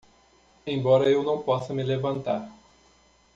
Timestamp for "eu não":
1.11-1.43